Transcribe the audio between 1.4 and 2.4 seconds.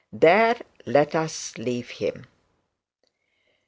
leave him.